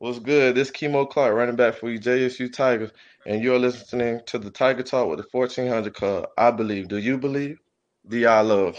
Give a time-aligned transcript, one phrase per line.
[0.00, 0.54] What's good?
[0.54, 2.92] This is Kimo Clark running back for you, JSU Tigers,
[3.26, 6.28] and you're listening to the Tiger Talk with the 1400 Club.
[6.38, 6.86] I believe.
[6.86, 7.58] Do you believe?
[8.06, 8.78] Do y'all love?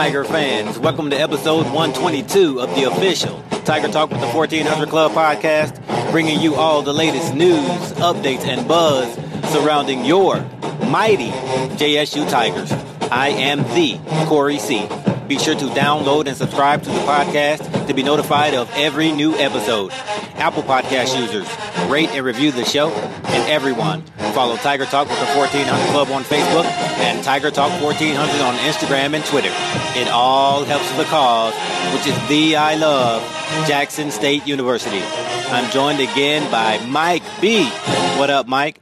[0.00, 0.78] Tiger fans.
[0.78, 6.40] Welcome to episode 122 of the official Tiger Talk with the 1400 Club podcast, bringing
[6.40, 7.60] you all the latest news,
[7.98, 9.12] updates, and buzz
[9.52, 10.40] surrounding your
[10.88, 11.28] mighty
[11.76, 12.72] JSU Tigers.
[13.12, 14.88] I am the Corey C.
[15.30, 19.32] Be sure to download and subscribe to the podcast to be notified of every new
[19.36, 19.92] episode.
[20.34, 21.46] Apple Podcast users,
[21.88, 24.02] rate and review the show, and everyone
[24.34, 29.14] follow Tiger Talk with the 1400 Club on Facebook and Tiger Talk 1400 on Instagram
[29.14, 29.52] and Twitter.
[29.94, 31.54] It all helps the cause,
[31.94, 33.22] which is the I love
[33.68, 35.00] Jackson State University.
[35.00, 37.66] I'm joined again by Mike B.
[38.18, 38.80] What up, Mike?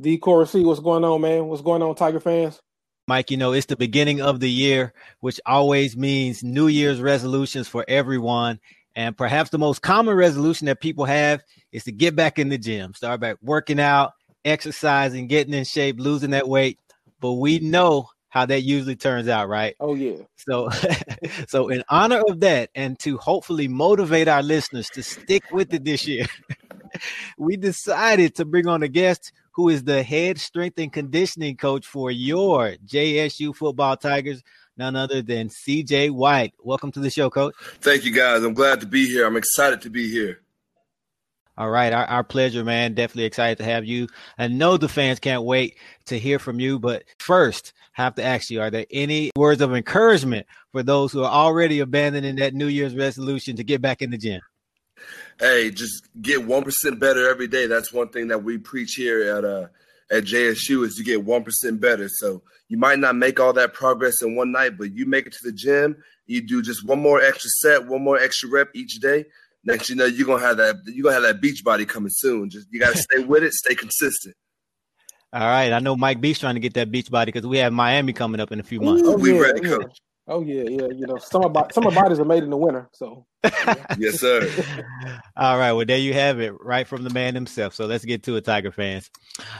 [0.00, 1.46] D Corey C, what's going on, man?
[1.46, 2.60] What's going on, Tiger fans?
[3.08, 7.66] Mike, you know, it's the beginning of the year, which always means New Year's resolutions
[7.68, 8.60] for everyone.
[8.94, 12.58] And perhaps the most common resolution that people have is to get back in the
[12.58, 14.12] gym, start back working out,
[14.44, 16.78] exercising, getting in shape, losing that weight.
[17.20, 19.74] But we know how that usually turns out, right?
[19.78, 20.16] Oh yeah.
[20.36, 20.70] So
[21.48, 25.84] so in honor of that and to hopefully motivate our listeners to stick with it
[25.84, 26.26] this year,
[27.38, 31.86] we decided to bring on a guest who is the head strength and conditioning coach
[31.86, 34.42] for your JSU football Tigers,
[34.76, 36.54] none other than CJ White.
[36.58, 37.54] Welcome to the show, coach.
[37.80, 38.42] Thank you guys.
[38.42, 39.26] I'm glad to be here.
[39.26, 40.40] I'm excited to be here.
[41.58, 42.94] All right, our, our pleasure, man.
[42.94, 44.08] Definitely excited to have you.
[44.38, 46.78] I know the fans can't wait to hear from you.
[46.78, 51.22] But first, have to ask you: Are there any words of encouragement for those who
[51.22, 54.40] are already abandoning that New Year's resolution to get back in the gym?
[55.38, 57.66] Hey, just get one percent better every day.
[57.66, 59.66] That's one thing that we preach here at uh
[60.10, 62.08] at JSU is to get one percent better.
[62.08, 65.32] So you might not make all that progress in one night, but you make it
[65.32, 65.96] to the gym.
[66.26, 69.24] You do just one more extra set, one more extra rep each day
[69.64, 72.50] next you know you're gonna have that you're gonna have that beach body coming soon.
[72.50, 74.34] Just you gotta stay with it, stay consistent.
[75.32, 77.72] All right, I know Mike B's trying to get that beach body because we have
[77.72, 79.02] Miami coming up in a few months.
[79.06, 79.98] Oh, we ready, coach.
[80.28, 80.88] Oh yeah, yeah.
[80.94, 83.26] You know, summer summer bodies are made in the winter, so.
[83.98, 84.48] yes, sir.
[85.36, 87.74] All right, well there you have it, right from the man himself.
[87.74, 89.10] So let's get to it, Tiger fans.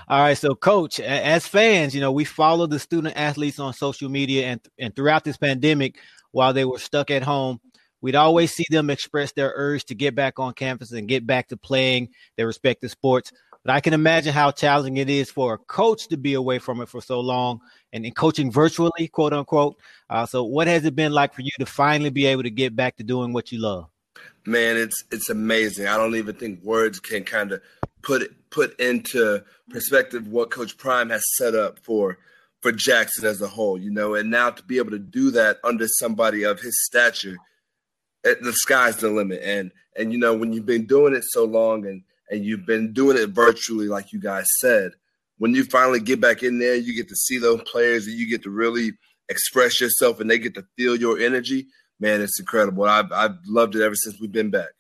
[0.09, 4.09] All right, so coach, as fans, you know, we follow the student athletes on social
[4.09, 5.99] media, and and throughout this pandemic,
[6.31, 7.61] while they were stuck at home,
[8.03, 11.49] We'd always see them express their urge to get back on campus and get back
[11.49, 13.33] to playing their respective sports.
[13.65, 16.81] But I can imagine how challenging it is for a coach to be away from
[16.81, 17.61] it for so long
[17.93, 19.77] and, and coaching virtually, quote unquote.
[20.11, 22.75] Uh, so, what has it been like for you to finally be able to get
[22.75, 23.87] back to doing what you love?
[24.47, 25.87] Man, it's it's amazing.
[25.87, 27.63] I don't even think words can kind of
[28.03, 32.19] put put into perspective what Coach Prime has set up for
[32.61, 33.79] for Jackson as a whole.
[33.79, 37.37] You know, and now to be able to do that under somebody of his stature
[38.23, 39.41] the sky's the limit.
[39.43, 42.93] And and you know when you've been doing it so long and and you've been
[42.93, 44.93] doing it virtually, like you guys said,
[45.37, 48.29] when you finally get back in there, you get to see those players and you
[48.29, 48.93] get to really
[49.29, 51.67] express yourself and they get to feel your energy.
[52.01, 52.85] Man, it's incredible.
[52.85, 54.71] I've I've loved it ever since we've been back.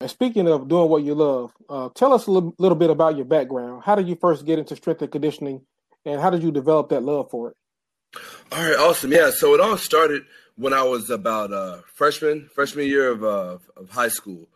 [0.00, 3.16] And speaking of doing what you love, uh, tell us a little, little bit about
[3.16, 3.82] your background.
[3.84, 5.62] How did you first get into strength and conditioning,
[6.04, 7.56] and how did you develop that love for it?
[8.52, 9.12] All right, awesome.
[9.12, 10.24] Yeah, so it all started
[10.56, 14.48] when I was about uh, freshman freshman year of uh, of high school.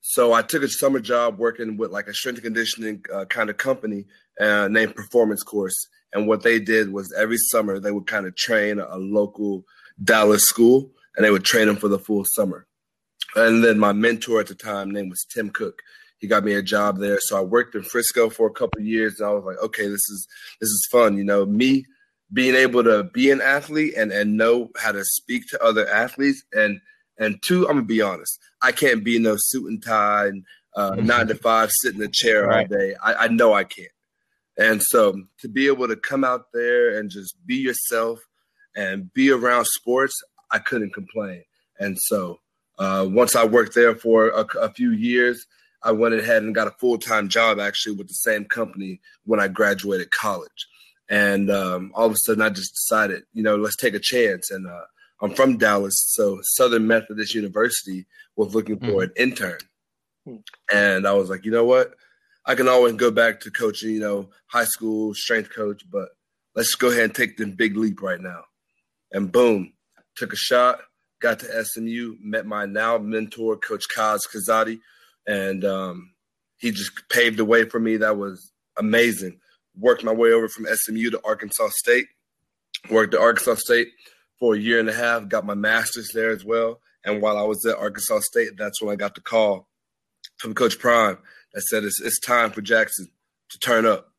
[0.00, 3.50] So I took a summer job working with like a strength and conditioning uh, kind
[3.50, 4.06] of company
[4.40, 5.88] uh, named Performance Course.
[6.12, 9.64] And what they did was every summer they would kind of train a local
[10.02, 12.66] Dallas school, and they would train them for the full summer.
[13.34, 15.82] And then my mentor at the time, name was Tim Cook.
[16.18, 19.20] He got me a job there, so I worked in Frisco for a couple years,
[19.20, 20.26] and I was like, okay, this is
[20.60, 21.16] this is fun.
[21.16, 21.84] You know, me
[22.32, 26.42] being able to be an athlete and and know how to speak to other athletes
[26.52, 26.80] and
[27.18, 30.44] and two i'm gonna be honest i can't be in no suit and tie and
[30.76, 31.06] uh, mm-hmm.
[31.06, 32.70] nine to five sit in a chair right.
[32.70, 33.88] all day I, I know i can't
[34.56, 38.20] and so to be able to come out there and just be yourself
[38.76, 40.14] and be around sports
[40.50, 41.42] i couldn't complain
[41.78, 42.38] and so
[42.78, 45.46] uh, once i worked there for a, a few years
[45.82, 49.48] i went ahead and got a full-time job actually with the same company when i
[49.48, 50.66] graduated college
[51.08, 54.50] and um, all of a sudden, I just decided, you know, let's take a chance.
[54.50, 54.82] And uh,
[55.20, 58.06] I'm from Dallas, so Southern Methodist University
[58.36, 59.02] was looking for mm.
[59.04, 59.58] an intern.
[60.26, 60.42] Mm.
[60.72, 61.94] And I was like, you know what?
[62.46, 66.08] I can always go back to coaching, you know, high school strength coach, but
[66.54, 68.42] let's go ahead and take the big leap right now.
[69.12, 69.72] And boom,
[70.16, 70.80] took a shot,
[71.20, 74.80] got to SMU, met my now mentor, Coach Kaz Kazadi,
[75.26, 76.12] and um,
[76.58, 77.96] he just paved the way for me.
[77.96, 79.40] That was amazing.
[79.76, 82.06] Worked my way over from SMU to Arkansas State.
[82.90, 83.88] Worked at Arkansas State
[84.38, 85.28] for a year and a half.
[85.28, 86.80] Got my master's there as well.
[87.04, 89.68] And while I was at Arkansas State, that's when I got the call
[90.38, 91.18] from Coach Prime
[91.54, 93.08] that said it's, it's time for Jackson
[93.50, 94.12] to turn up.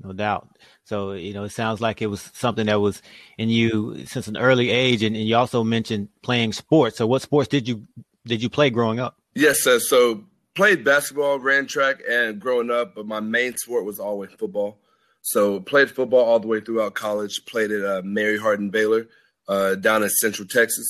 [0.00, 0.48] No doubt.
[0.84, 3.00] So, you know, it sounds like it was something that was
[3.38, 5.02] in you since an early age.
[5.02, 6.98] And, and you also mentioned playing sports.
[6.98, 7.86] So what sports did you
[8.26, 9.16] did you play growing up?
[9.34, 9.78] Yes, sir.
[9.78, 10.24] So
[10.54, 14.78] played basketball, ran track, and growing up, but my main sport was always football.
[15.26, 17.44] So played football all the way throughout college.
[17.46, 19.08] Played at uh, Mary Hardin Baylor
[19.48, 20.86] uh, down in Central Texas,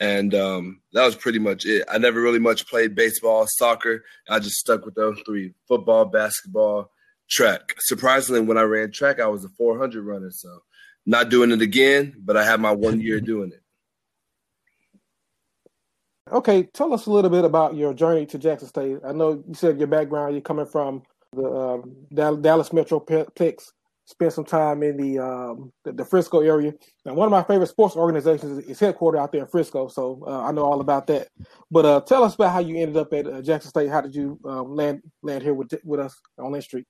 [0.00, 1.84] and um, that was pretty much it.
[1.86, 4.02] I never really much played baseball, soccer.
[4.26, 6.92] I just stuck with those three: football, basketball,
[7.28, 7.74] track.
[7.80, 10.30] Surprisingly, when I ran track, I was a 400 runner.
[10.30, 10.60] So
[11.04, 13.60] not doing it again, but I had my one year doing it.
[16.32, 19.00] Okay, tell us a little bit about your journey to Jackson State.
[19.04, 21.02] I know you said your background, you're coming from
[21.34, 23.64] the um, Dallas Metroplex,
[24.06, 26.72] spent some time in the, um, the, the Frisco area.
[27.06, 30.42] Now, one of my favorite sports organizations is headquartered out there in Frisco, so uh,
[30.42, 31.28] I know all about that.
[31.70, 33.88] But uh, tell us about how you ended up at uh, Jackson State.
[33.88, 36.86] How did you um, land land here with with us on that street?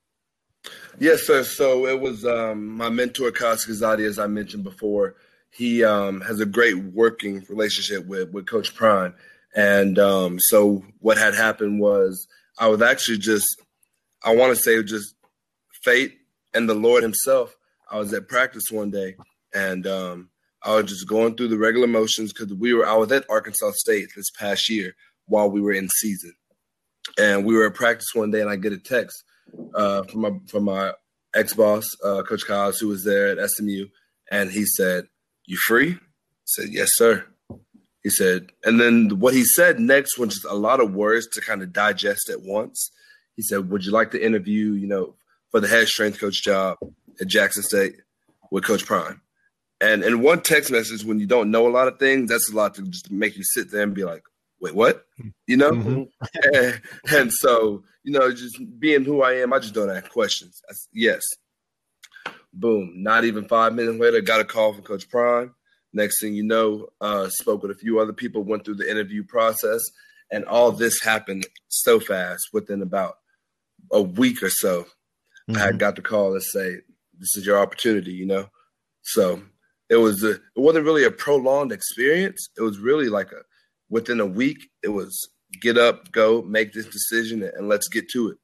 [0.99, 1.45] Yes, sir.
[1.45, 5.15] So it was um, my mentor, Kaz as I mentioned before.
[5.51, 9.15] He um, has a great working relationship with, with Coach Prime.
[9.55, 12.27] And um, so what had happened was
[12.59, 13.63] I was actually just,
[14.25, 15.15] I want to say just
[15.83, 16.19] fate
[16.55, 17.57] and the Lord Himself.
[17.91, 19.17] I was at practice one day
[19.55, 20.31] and um,
[20.63, 23.73] I was just going through the regular motions because we were, I was at Arkansas
[23.75, 24.95] State this past year
[25.27, 26.33] while we were in season.
[27.19, 29.25] And we were at practice one day and I get a text
[29.75, 30.93] uh, from my from my
[31.35, 33.87] ex boss, uh, Coach Kaz, who was there at SMU,
[34.31, 35.07] and he said,
[35.45, 35.99] "You free?" I
[36.45, 37.27] said, "Yes, sir."
[38.03, 41.41] He said, and then what he said next was just a lot of words to
[41.41, 42.91] kind of digest at once.
[43.37, 45.15] He said, "Would you like to interview, you know,
[45.51, 46.79] for the head strength coach job
[47.21, 47.97] at Jackson State
[48.51, 49.21] with Coach Prime?"
[49.81, 52.57] And in one text message, when you don't know a lot of things, that's a
[52.57, 54.25] lot to just make you sit there and be like,
[54.61, 55.07] "Wait, what?"
[55.47, 55.73] You know.
[55.73, 56.03] Mm-hmm.
[56.55, 60.63] and, and so you know, just being who I am, I just don't ask questions.
[60.69, 61.23] I, yes.
[62.53, 62.93] Boom.
[62.97, 65.55] Not even five minutes later, got a call from Coach Prime.
[65.93, 69.25] Next thing you know, uh, spoke with a few other people, went through the interview
[69.25, 69.81] process,
[70.31, 73.19] and all this happened so fast within about
[73.93, 74.83] a week or so.
[74.83, 75.57] Mm-hmm.
[75.57, 75.79] I had mm-hmm.
[75.79, 76.79] got the call and say,
[77.19, 78.49] "This is your opportunity," you know.
[79.03, 79.43] So
[79.91, 82.49] it was a, it wasn't really a prolonged experience.
[82.57, 83.43] It was really like a
[83.91, 84.71] within a week.
[84.83, 85.29] It was
[85.61, 88.39] get up, go, make this decision, and let's get to it.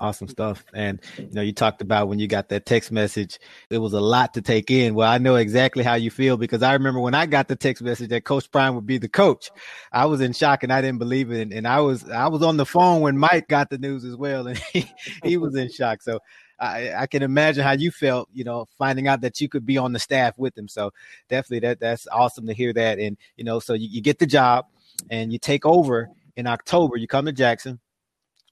[0.00, 0.64] Awesome stuff.
[0.74, 4.00] And you know, you talked about when you got that text message, it was a
[4.00, 4.94] lot to take in.
[4.94, 7.82] Well, I know exactly how you feel because I remember when I got the text
[7.82, 9.50] message that Coach Prime would be the coach.
[9.90, 11.52] I was in shock and I didn't believe it.
[11.52, 14.46] And I was I was on the phone when Mike got the news as well,
[14.46, 14.88] and he,
[15.24, 16.00] he was in shock.
[16.02, 16.20] So
[16.60, 19.78] I, I can imagine how you felt, you know, finding out that you could be
[19.78, 20.68] on the staff with him.
[20.68, 20.92] So
[21.28, 23.00] definitely that that's awesome to hear that.
[23.00, 24.66] And you know, so you, you get the job
[25.10, 26.96] and you take over in October.
[26.96, 27.80] You come to Jackson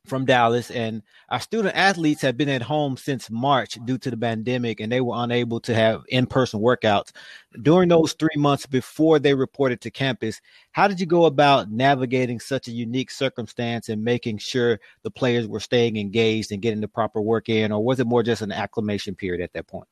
[0.06, 4.16] from Dallas, and our student athletes have been at home since March due to the
[4.16, 7.12] pandemic, and they were unable to have in person workouts.
[7.62, 10.40] During those three months before they reported to campus,
[10.72, 15.46] how did you go about navigating such a unique circumstance and making sure the players
[15.46, 18.52] were staying engaged and getting the proper work in, or was it more just an
[18.52, 19.88] acclimation period at that point?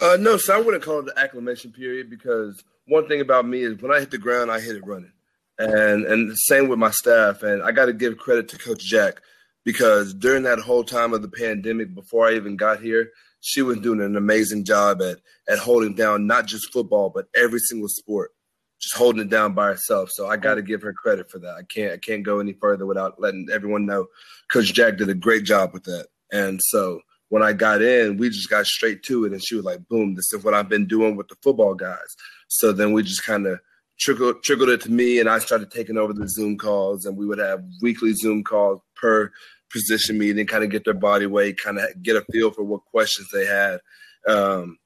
[0.00, 3.62] Uh, no, so I wouldn't call it the acclimation period because one thing about me
[3.62, 5.12] is when I hit the ground, I hit it running.
[5.58, 7.42] And and the same with my staff.
[7.42, 9.20] And I got to give credit to Coach Jack
[9.64, 13.10] because during that whole time of the pandemic, before I even got here,
[13.40, 17.60] she was doing an amazing job at at holding down not just football but every
[17.60, 18.32] single sport,
[18.80, 20.10] just holding it down by herself.
[20.10, 21.54] So I got to give her credit for that.
[21.54, 24.06] I can't I can't go any further without letting everyone know.
[24.50, 26.08] Coach Jack did a great job with that.
[26.32, 29.64] And so when I got in, we just got straight to it, and she was
[29.64, 32.16] like, "Boom, this is what I've been doing with the football guys."
[32.48, 33.60] So then we just kind of
[33.98, 37.26] trickled trickled it to me, and I started taking over the Zoom calls, and we
[37.26, 39.30] would have weekly Zoom calls per
[39.72, 42.84] position meeting, kind of get their body weight, kind of get a feel for what
[42.86, 43.80] questions they had.
[44.26, 44.78] Um,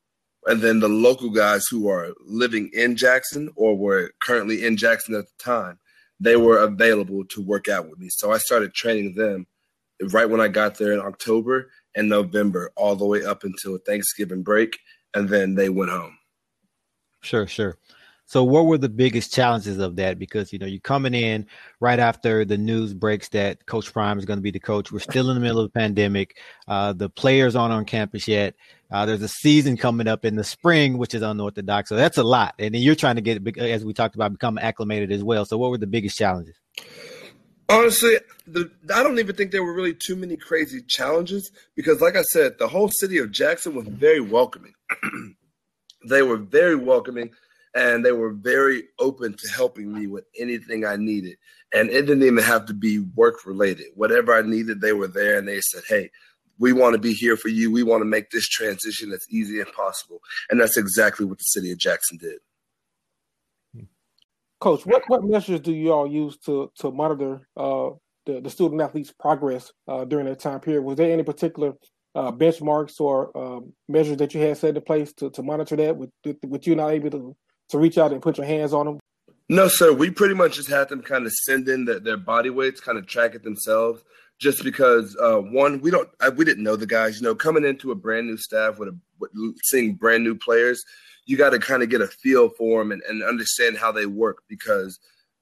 [0.46, 5.14] and then the local guys who are living in Jackson or were currently in Jackson
[5.14, 5.78] at the time,
[6.18, 8.08] they were available to work out with me.
[8.10, 9.46] So I started training them
[10.10, 14.42] right when I got there in October and November, all the way up until Thanksgiving
[14.42, 14.78] break.
[15.14, 16.16] and then they went home.
[17.20, 17.76] Sure, sure.
[18.32, 20.18] So, what were the biggest challenges of that?
[20.18, 21.46] Because you know you're coming in
[21.80, 24.90] right after the news breaks that Coach Prime is going to be the coach.
[24.90, 26.38] We're still in the middle of the pandemic.
[26.66, 28.54] Uh, the players aren't on campus yet.
[28.90, 31.90] Uh, there's a season coming up in the spring, which is unorthodox.
[31.90, 32.54] So that's a lot.
[32.58, 35.44] And then you're trying to get, as we talked about, become acclimated as well.
[35.44, 36.56] So, what were the biggest challenges?
[37.68, 42.16] Honestly, the, I don't even think there were really too many crazy challenges because, like
[42.16, 44.72] I said, the whole city of Jackson was very welcoming.
[46.08, 47.32] they were very welcoming
[47.74, 51.36] and they were very open to helping me with anything I needed.
[51.74, 53.86] And it didn't even have to be work related.
[53.94, 56.10] Whatever I needed, they were there and they said, Hey,
[56.58, 57.70] we want to be here for you.
[57.70, 60.20] We want to make this transition as easy as possible.
[60.50, 62.38] And that's exactly what the city of Jackson did.
[64.60, 67.90] Coach, what, what measures do you all use to to monitor uh,
[68.26, 70.82] the, the student athletes' progress uh, during that time period?
[70.82, 71.72] Was there any particular
[72.14, 75.96] uh, benchmarks or um, measures that you had set in place to, to monitor that?
[75.96, 76.10] With,
[76.46, 77.36] with you not able to
[77.72, 79.00] to reach out and put your hands on them?
[79.48, 79.92] No, sir.
[79.92, 82.96] We pretty much just had them kind of send in the, their body weights, kind
[82.96, 84.02] of track it themselves.
[84.38, 87.20] Just because uh, one, we don't, we didn't know the guys.
[87.20, 89.30] You know, coming into a brand new staff with a with,
[89.62, 90.82] seeing brand new players,
[91.26, 94.06] you got to kind of get a feel for them and, and understand how they
[94.06, 94.42] work.
[94.48, 94.98] Because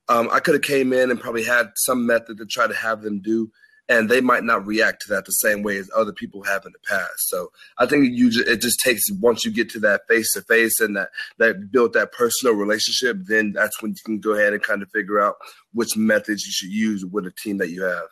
[0.09, 3.03] um, I could have came in and probably had some method to try to have
[3.03, 3.51] them do,
[3.91, 6.73] and they might not react to that the same way as other people have in
[6.73, 7.29] the past.
[7.29, 10.43] So I think you just, it just takes once you get to that face to
[10.43, 14.53] face and that that build that personal relationship, then that's when you can go ahead
[14.53, 15.35] and kind of figure out
[15.75, 18.09] which methods you should use with a team that you have.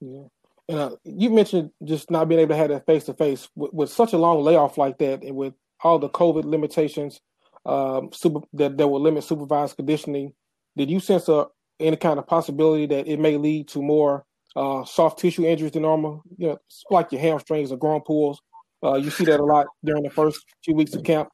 [0.00, 0.22] Yeah.
[0.66, 3.90] And uh, you mentioned just not being able to have that face to face with
[3.90, 5.52] such a long layoff like that, and with
[5.82, 7.20] all the COVID limitations
[7.66, 10.32] um, super, that that will limit supervised conditioning.
[10.74, 14.24] Did you sense a any kind of possibility that it may lead to more
[14.56, 16.22] uh, soft tissue injuries than normal.
[16.36, 16.58] You know,
[16.90, 18.40] like your hamstrings or groin pulls.
[18.82, 21.28] Uh, you see that a lot during the first few weeks of camp.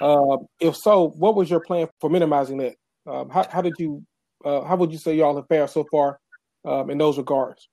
[0.00, 2.74] Uh, if so, what was your plan for minimizing that?
[3.06, 4.04] Um, how, how, did you?
[4.44, 6.18] Uh, how would you say y'all have fared so far
[6.64, 7.68] um, in those regards?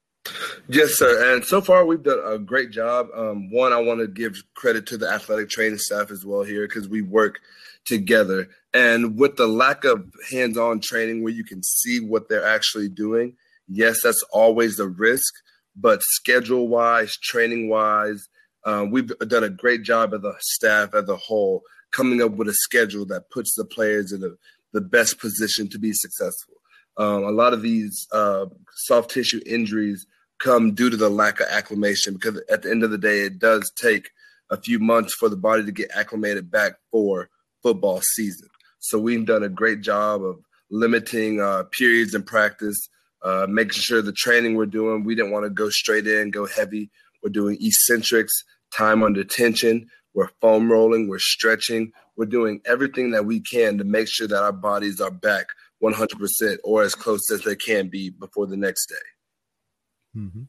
[0.70, 1.34] Yes, sir.
[1.34, 3.08] And so far, we've done a great job.
[3.14, 6.68] Um, one, I want to give credit to the athletic training staff as well here
[6.68, 7.40] because we work
[7.86, 8.48] together.
[8.74, 12.90] And with the lack of hands on training where you can see what they're actually
[12.90, 13.36] doing,
[13.68, 15.34] Yes, that's always the risk,
[15.76, 18.28] but schedule wise, training wise,
[18.66, 22.48] um, we've done a great job of the staff as a whole coming up with
[22.48, 24.38] a schedule that puts the players in the,
[24.72, 26.56] the best position to be successful.
[26.98, 28.46] Um, a lot of these uh,
[28.86, 30.06] soft tissue injuries
[30.40, 33.40] come due to the lack of acclimation because at the end of the day, it
[33.40, 34.10] does take
[34.50, 37.30] a few months for the body to get acclimated back for
[37.62, 38.48] football season.
[38.80, 40.40] So we've done a great job of
[40.70, 42.90] limiting uh, periods in practice
[43.24, 46.46] uh, making sure the training we're doing, we didn't want to go straight in, go
[46.46, 46.90] heavy.
[47.24, 48.44] We're doing eccentrics,
[48.76, 49.88] time under tension.
[50.14, 54.44] We're foam rolling, we're stretching, we're doing everything that we can to make sure that
[54.44, 55.48] our bodies are back
[55.82, 60.20] 100% or as close as they can be before the next day.
[60.20, 60.44] Mm-hmm.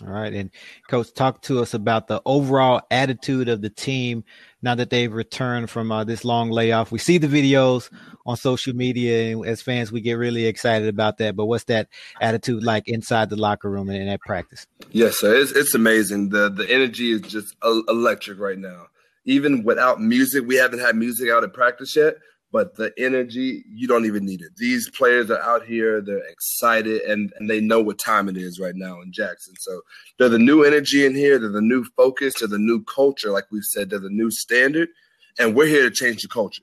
[0.00, 0.32] All right.
[0.32, 0.50] And
[0.88, 4.24] coach, talk to us about the overall attitude of the team
[4.62, 6.90] now that they've returned from uh, this long layoff.
[6.90, 7.90] We see the videos
[8.24, 11.36] on social media, and as fans, we get really excited about that.
[11.36, 11.88] But what's that
[12.20, 14.66] attitude like inside the locker room and in that practice?
[14.90, 15.34] Yes, sir.
[15.34, 16.30] It's, it's amazing.
[16.30, 18.86] The the energy is just electric right now.
[19.24, 22.16] Even without music, we haven't had music out at practice yet
[22.52, 24.54] but the energy you don't even need it.
[24.56, 28.60] These players are out here they're excited and, and they know what time it is
[28.60, 29.54] right now in jackson.
[29.58, 29.80] So
[30.18, 33.46] they're the new energy in here they're the new focus they're the new culture like
[33.50, 34.90] we've said they're the new standard
[35.38, 36.62] and we're here to change the culture.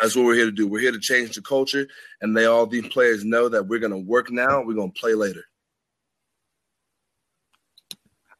[0.00, 0.68] That's what we're here to do.
[0.68, 1.88] We're here to change the culture
[2.20, 5.00] and they all these players know that we're going to work now we're going to
[5.00, 5.44] play later.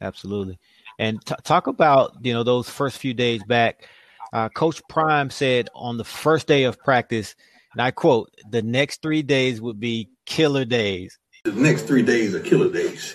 [0.00, 0.58] Absolutely.
[0.98, 3.88] And t- talk about you know those first few days back
[4.36, 7.34] uh, Coach Prime said on the first day of practice,
[7.72, 11.18] and I quote, the next three days would be killer days.
[11.44, 13.14] The next three days are killer days.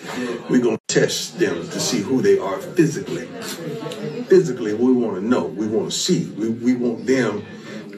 [0.50, 3.26] We're going to test them to see who they are physically.
[4.24, 7.46] Physically, we want to know, we want to see, we, we want them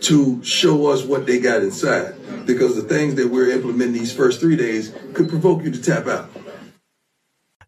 [0.01, 2.15] to show us what they got inside.
[2.45, 6.07] Because the things that we're implementing these first three days could provoke you to tap
[6.09, 6.29] out.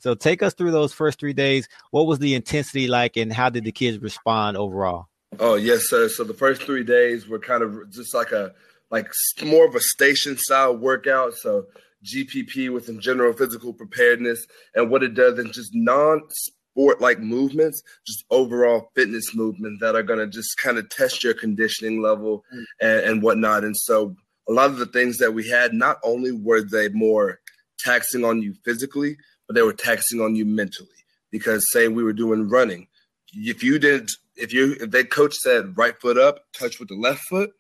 [0.01, 1.67] So take us through those first three days.
[1.93, 5.07] What was the intensity like, and how did the kids respond overall?
[5.39, 6.09] Oh yes, sir.
[6.09, 8.53] So the first three days were kind of just like a
[8.91, 9.11] like
[9.45, 11.35] more of a station style workout.
[11.35, 11.67] So
[12.05, 17.83] GPP within general physical preparedness, and what it does in just non sport like movements,
[18.07, 22.45] just overall fitness movements that are going to just kind of test your conditioning level
[22.55, 22.65] mm.
[22.81, 23.65] and, and whatnot.
[23.65, 24.15] And so
[24.49, 27.41] a lot of the things that we had, not only were they more
[27.79, 29.17] taxing on you physically,
[29.47, 30.89] but they were taxing on you mentally.
[31.31, 32.87] Because say we were doing running,
[33.33, 36.97] if you didn't if you if they coach said right foot up, touch with the
[36.97, 37.51] left foot,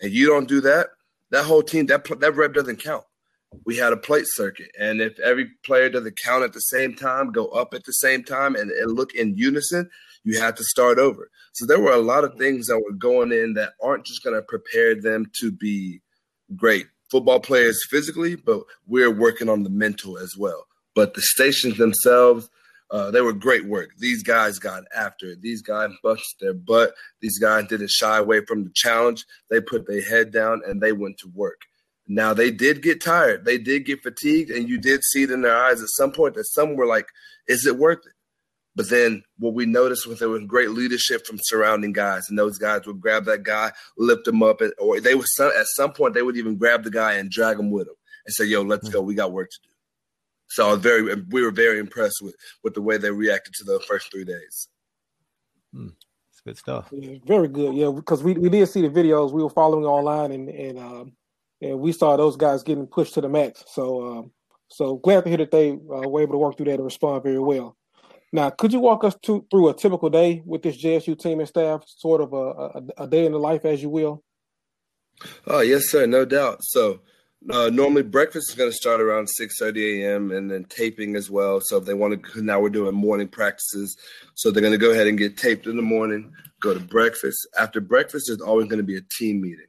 [0.00, 0.88] and you don't do that,
[1.30, 3.04] that whole team that that rep doesn't count.
[3.64, 7.32] We had a plate circuit, and if every player doesn't count at the same time,
[7.32, 9.88] go up at the same time, and, and look in unison,
[10.24, 11.30] you have to start over.
[11.52, 14.36] So there were a lot of things that were going in that aren't just going
[14.36, 16.02] to prepare them to be
[16.54, 20.66] great football players physically, but we're working on the mental as well.
[20.94, 22.50] But the stations themselves,
[22.90, 23.90] uh, they were great work.
[23.98, 25.42] These guys got after it.
[25.42, 26.94] These guys busted their butt.
[27.20, 29.24] These guys didn't shy away from the challenge.
[29.50, 31.62] They put their head down and they went to work.
[32.08, 33.44] Now they did get tired.
[33.44, 36.34] They did get fatigued, and you did see it in their eyes at some point
[36.34, 37.08] that some were like,
[37.48, 38.12] "Is it worth it?"
[38.76, 42.58] But then what we noticed was there was great leadership from surrounding guys, and those
[42.58, 45.92] guys would grab that guy, lift him up, and, or they would some, at some
[45.92, 48.62] point they would even grab the guy and drag him with them and say, "Yo,
[48.62, 49.00] let's go.
[49.00, 49.75] We got work to do."
[50.48, 53.64] So I was very, we were very impressed with with the way they reacted to
[53.64, 54.68] the first three days.
[55.72, 55.88] Hmm.
[56.30, 56.88] It's good stuff.
[56.92, 57.74] Yeah, very good.
[57.74, 59.32] Yeah, because we, we did see the videos.
[59.32, 61.12] We were following online, and and um,
[61.60, 63.64] and we saw those guys getting pushed to the max.
[63.68, 64.30] So um,
[64.68, 67.22] so glad to hear that they uh, were able to work through that and respond
[67.22, 67.76] very well.
[68.32, 71.48] Now, could you walk us to, through a typical day with this JSU team and
[71.48, 74.22] staff, sort of a, a, a day in the life, as you will?
[75.46, 76.58] Oh yes, sir, no doubt.
[76.62, 77.00] So
[77.50, 80.30] uh, normally breakfast is going to start around six thirty a.m.
[80.30, 81.60] and then taping as well.
[81.62, 83.96] So if they want to, now we're doing morning practices,
[84.34, 86.32] so they're going to go ahead and get taped in the morning.
[86.60, 87.38] Go to breakfast.
[87.58, 89.66] After breakfast, there's always going to be a team meeting.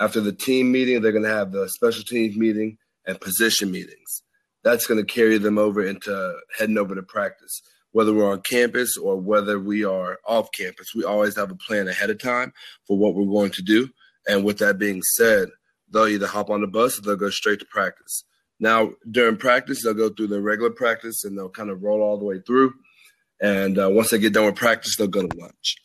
[0.00, 4.22] After the team meeting, they're going to have the special teams meeting and position meetings.
[4.64, 8.96] That's going to carry them over into heading over to practice whether we're on campus
[8.96, 10.88] or whether we are off campus.
[10.94, 12.52] We always have a plan ahead of time
[12.86, 13.90] for what we're going to do.
[14.26, 15.50] And with that being said,
[15.92, 18.24] they'll either hop on the bus or they'll go straight to practice.
[18.58, 22.18] Now, during practice, they'll go through their regular practice and they'll kind of roll all
[22.18, 22.74] the way through.
[23.40, 25.76] And uh, once they get done with practice, they'll go to lunch.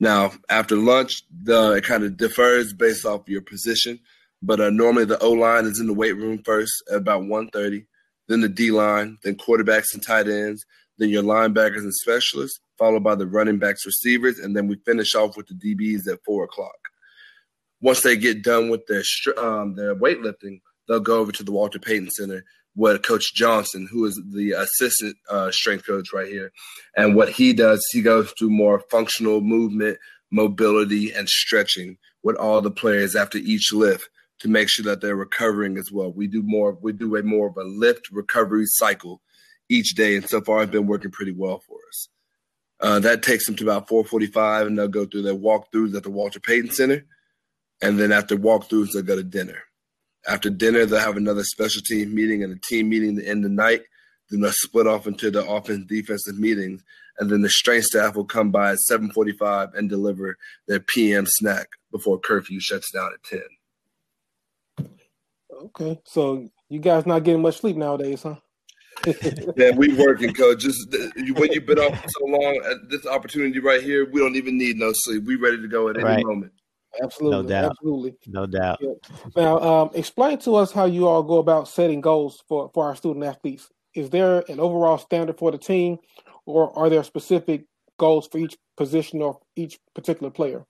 [0.00, 4.00] Now, after lunch, the, it kind of differs based off your position.
[4.42, 7.86] But uh, normally the O line is in the weight room first at about 1.30,
[8.28, 10.64] then the D line, then quarterbacks and tight ends,
[10.98, 15.14] then your linebackers and specialists, followed by the running backs, receivers, and then we finish
[15.14, 16.76] off with the DBs at four o'clock.
[17.86, 19.04] Once they get done with their
[19.38, 22.44] um, their weightlifting, they'll go over to the Walter Payton Center
[22.74, 26.50] with Coach Johnson, who is the assistant uh, strength coach right here.
[26.96, 29.98] And what he does, he goes through more functional movement,
[30.32, 34.08] mobility, and stretching with all the players after each lift
[34.40, 36.10] to make sure that they're recovering as well.
[36.10, 36.76] We do more.
[36.82, 39.22] We do a more of a lift recovery cycle
[39.68, 42.08] each day, and so far it's been working pretty well for us.
[42.80, 46.10] Uh, that takes them to about 4:45, and they'll go through their walkthroughs at the
[46.10, 47.06] Walter Payton Center,
[47.82, 49.58] and then after walkthroughs, they'll go to dinner.
[50.28, 53.48] After dinner, they'll have another special team meeting and a team meeting to end the
[53.48, 53.82] night.
[54.30, 56.82] Then they'll split off into the offense defensive meetings,
[57.18, 60.36] and then the strength staff will come by at 7:45 and deliver
[60.66, 64.88] their PM snack before curfew shuts down at 10.
[65.52, 68.36] Okay, so you guys not getting much sleep nowadays, huh?
[69.56, 70.60] yeah, we working, coach.
[70.60, 70.90] Just
[71.34, 74.58] when you've been off for so long, at this opportunity right here, we don't even
[74.58, 75.24] need no sleep.
[75.24, 76.14] We ready to go at right.
[76.14, 76.52] any moment.
[77.02, 77.70] Absolutely, no doubt.
[77.70, 78.78] absolutely, no doubt.
[78.80, 78.92] Yeah.
[79.36, 82.96] Now, um, explain to us how you all go about setting goals for for our
[82.96, 83.68] student athletes.
[83.94, 85.98] Is there an overall standard for the team,
[86.44, 87.64] or are there specific
[87.98, 90.66] goals for each position or each particular player?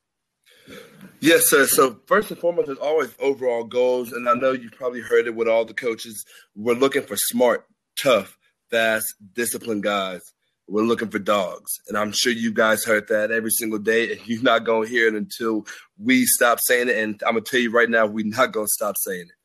[1.21, 1.67] Yes, sir.
[1.67, 5.35] So first and foremost, there's always overall goals, and I know you've probably heard it
[5.35, 6.25] with all the coaches.
[6.55, 7.67] We're looking for smart,
[8.01, 8.37] tough,
[8.71, 10.21] fast, disciplined guys.
[10.69, 11.81] We're looking for dogs.
[11.89, 14.13] And I'm sure you guys heard that every single day.
[14.13, 15.67] And you're not going to hear it until
[15.99, 16.97] we stop saying it.
[16.97, 19.37] And I'm going to tell you right now, we're not going to stop saying it.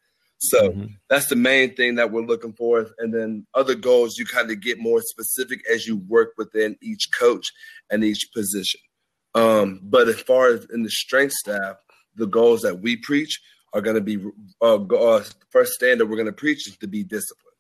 [0.44, 0.86] So mm-hmm.
[1.08, 2.88] that's the main thing that we're looking for.
[2.98, 7.10] And then other goals, you kind of get more specific as you work within each
[7.18, 7.52] coach
[7.92, 8.82] and each position.
[9.36, 11.76] Um, but as far as in the strength staff,
[12.16, 13.40] the goals that we preach
[13.74, 14.18] are going to be
[14.62, 17.56] uh, uh, first standard we're going to preach is to be disciplined.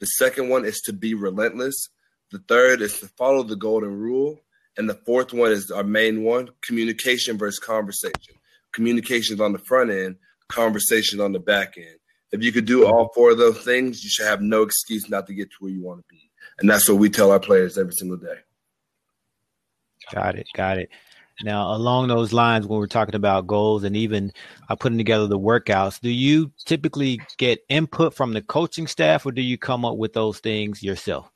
[0.00, 1.88] The second one is to be relentless.
[2.32, 4.40] The third is to follow the golden rule.
[4.78, 8.34] And the fourth one is our main one communication versus conversation.
[8.72, 10.16] Communication on the front end,
[10.48, 11.96] conversation on the back end.
[12.32, 15.26] If you could do all four of those things, you should have no excuse not
[15.28, 16.30] to get to where you want to be.
[16.58, 18.36] And that's what we tell our players every single day.
[20.12, 20.46] Got it.
[20.54, 20.90] Got it.
[21.42, 24.32] Now, along those lines, when we're talking about goals and even
[24.68, 29.32] uh, putting together the workouts, do you typically get input from the coaching staff, or
[29.32, 31.30] do you come up with those things yourself?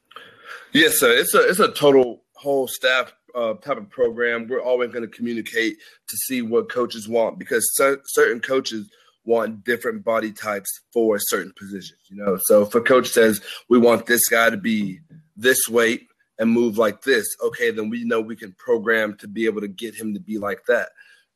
[0.73, 1.11] Yes, sir.
[1.11, 4.49] It's a it's a total whole staff uh, type of program.
[4.49, 5.77] We're always going to communicate
[6.09, 8.91] to see what coaches want because cer- certain coaches
[9.25, 12.01] want different body types for certain positions.
[12.09, 15.01] You know, so if a coach says we want this guy to be
[15.37, 16.07] this weight
[16.41, 17.27] and move like this.
[17.45, 20.39] Okay, then we know we can program to be able to get him to be
[20.39, 20.89] like that.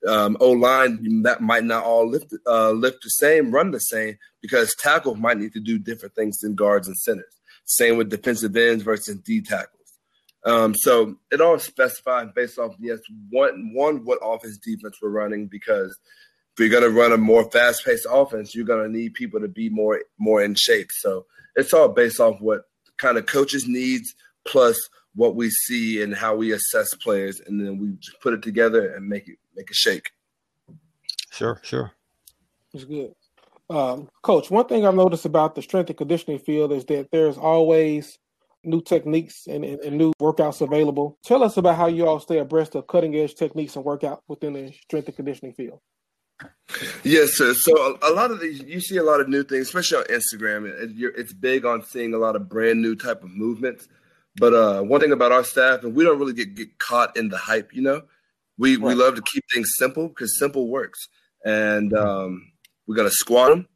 [0.08, 4.18] Um, o line that might not all lift uh, lift the same, run the same
[4.42, 7.40] because tackle might need to do different things than guards and centers.
[7.64, 9.70] Same with defensive ends versus D tackles.
[10.44, 12.98] Um, so it all specified based off yes
[13.30, 15.98] one one what offense defense we're running because
[16.52, 19.70] if you're gonna run a more fast paced offense, you're gonna need people to be
[19.70, 20.90] more more in shape.
[20.92, 22.62] So it's all based off what
[22.98, 24.14] kind of coaches needs
[24.46, 24.76] plus
[25.14, 28.94] what we see and how we assess players, and then we just put it together
[28.94, 30.10] and make it make it shake.
[31.30, 31.92] Sure, sure.
[32.72, 33.14] It's good.
[33.70, 37.38] Um, Coach, one thing I've noticed about the strength and conditioning field is that there's
[37.38, 38.18] always
[38.62, 41.18] new techniques and, and, and, new workouts available.
[41.24, 44.54] Tell us about how you all stay abreast of cutting edge techniques and workout within
[44.54, 45.80] the strength and conditioning field.
[47.04, 47.54] Yes, sir.
[47.54, 50.04] So a, a lot of these, you see a lot of new things, especially on
[50.04, 50.66] Instagram.
[50.66, 53.88] It, it's big on seeing a lot of brand new type of movements.
[54.36, 57.28] But uh, one thing about our staff, and we don't really get, get caught in
[57.28, 58.02] the hype, you know.
[58.58, 58.88] We right.
[58.88, 61.08] we love to keep things simple because simple works.
[61.44, 62.52] And um,
[62.86, 63.68] we're gonna squat them,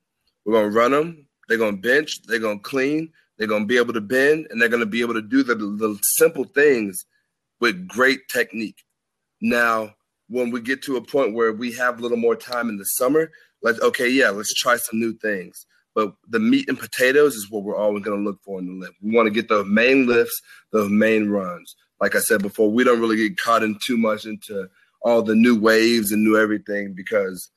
[0.45, 1.27] we're gonna run them.
[1.49, 4.87] They're gonna bench, they're gonna clean, they're to be able to bend and they're to
[4.87, 7.07] be able to do the, the simple things
[7.61, 8.85] with great technique.
[9.41, 9.95] Now,
[10.29, 12.85] when we get to a point where we have a little more time in the
[12.85, 13.31] summer,
[13.63, 15.67] like, okay, yeah, let's try some new things.
[15.95, 18.87] But the meat and potatoes is what we're always going to look for in the
[18.87, 18.95] lift.
[19.03, 20.41] We want to get the main lifts,
[20.73, 21.75] the main runs.
[22.01, 24.69] Like I said before, we don't really get caught in too much into
[25.03, 27.51] all the new waves and new everything because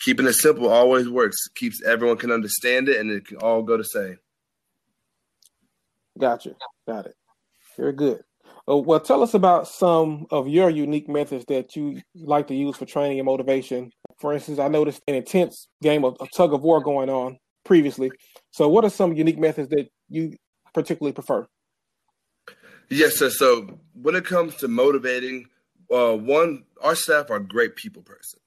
[0.00, 1.36] keeping it simple always works.
[1.54, 4.18] Keeps everyone can understand it and it can all go the same.
[6.18, 6.54] Gotcha.
[6.86, 7.14] Got it.
[7.76, 8.22] Very good.
[8.68, 12.76] Uh, well, tell us about some of your unique methods that you like to use
[12.76, 13.90] for training and motivation.
[14.18, 18.10] For instance, I noticed an intense game of, of tug of war going on previously.
[18.50, 20.34] So, what are some unique methods that you
[20.74, 21.46] particularly prefer?
[22.90, 23.30] Yes, sir.
[23.30, 25.46] So, when it comes to motivating,
[25.90, 28.40] uh, one, our staff are great people person.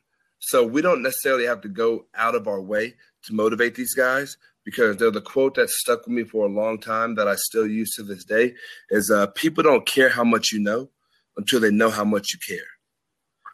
[0.45, 4.37] So, we don't necessarily have to go out of our way to motivate these guys
[4.65, 7.67] because they're the quote that stuck with me for a long time that I still
[7.67, 8.53] use to this day
[8.89, 10.89] is uh, people don't care how much you know
[11.37, 12.65] until they know how much you care.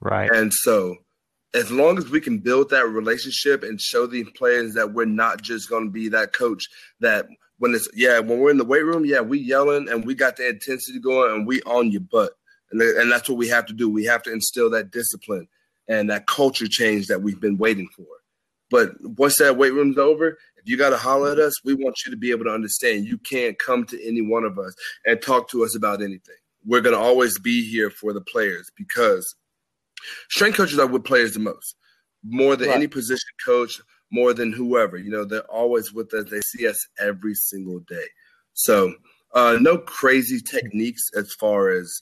[0.01, 0.29] Right.
[0.31, 0.97] And so
[1.53, 5.41] as long as we can build that relationship and show the players that we're not
[5.41, 6.67] just going to be that coach
[6.99, 10.13] that when it's yeah when we're in the weight room yeah we yelling and we
[10.13, 12.33] got the intensity going and we on your butt
[12.71, 15.47] and, and that's what we have to do we have to instill that discipline
[15.89, 18.05] and that culture change that we've been waiting for
[18.69, 21.97] but once that weight room's over, if you got to holler at us, we want
[22.05, 24.75] you to be able to understand you can't come to any one of us
[25.05, 26.35] and talk to us about anything.
[26.65, 29.35] We're going to always be here for the players because
[30.29, 31.75] strength coaches are with players the most,
[32.23, 32.75] more than right.
[32.75, 34.97] any position coach, more than whoever.
[34.97, 36.29] You know, they're always with us.
[36.29, 38.05] They see us every single day.
[38.53, 38.93] So,
[39.33, 42.01] uh, no crazy techniques as far as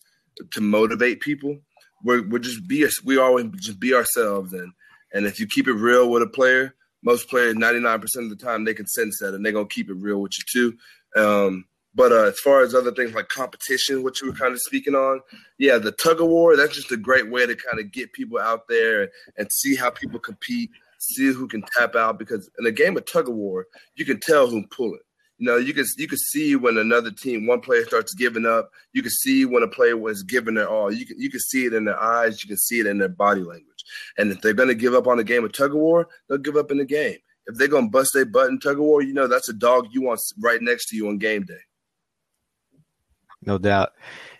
[0.52, 1.60] to motivate people.
[2.04, 4.72] We're, we're just be we always just be ourselves and
[5.14, 8.66] and if you keep it real with a player, most players, 99% of the time,
[8.66, 10.78] they can sense that and they're going to keep it real with you too.
[11.20, 14.62] Um, but uh, as far as other things like competition, what you were kind of
[14.62, 15.22] speaking on,
[15.58, 18.38] yeah, the tug of war, that's just a great way to kind of get people
[18.38, 22.20] out there and see how people compete, see who can tap out.
[22.20, 25.00] Because in a game of tug of war, you can tell who's pulling.
[25.38, 28.71] You know, you can you can see when another team, one player starts giving up.
[28.93, 30.91] You can see when a player was giving their all.
[30.91, 32.43] You can you can see it in their eyes.
[32.43, 33.84] You can see it in their body language.
[34.17, 36.39] And if they're going to give up on a game of tug of war, they'll
[36.39, 37.17] give up in the game.
[37.45, 39.54] If they're going to bust their butt in tug of war, you know that's a
[39.54, 41.54] dog you want right next to you on game day.
[43.48, 43.94] No doubt.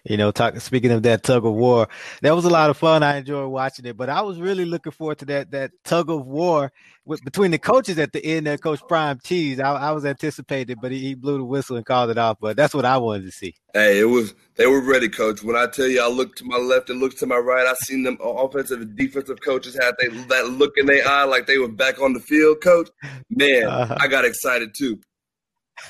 [0.04, 1.88] You know, talk, speaking of that tug of war,
[2.22, 3.04] that was a lot of fun.
[3.04, 6.26] I enjoyed watching it, but I was really looking forward to that that tug of
[6.26, 6.72] war
[7.06, 8.48] with, between the coaches at the end.
[8.48, 11.86] There, Coach Prime Cheese, I, I was anticipating, but he, he, blew the whistle and
[11.86, 12.38] called it off.
[12.40, 13.56] But that's what I wanted to see.
[13.74, 15.42] Hey, it was they were ready, Coach.
[15.44, 17.66] When I tell you, I looked to my left and looked to my right.
[17.66, 21.48] I seen them offensive and defensive coaches had they, that look in their eye like
[21.48, 22.62] they were back on the field.
[22.62, 22.90] Coach,
[23.30, 23.98] man, uh-huh.
[24.00, 25.00] I got excited too.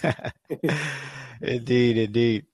[1.41, 2.45] indeed, indeed.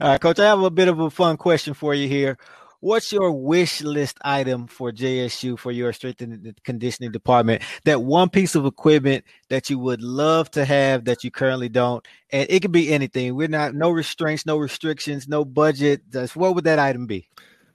[0.00, 2.38] All right, Coach, I have a bit of a fun question for you here.
[2.78, 7.62] What's your wish list item for JSU for your strength and conditioning department?
[7.84, 12.06] That one piece of equipment that you would love to have that you currently don't,
[12.30, 13.34] and it could be anything.
[13.34, 16.02] We're not no restraints, no restrictions, no budget.
[16.10, 17.28] Just what would that item be?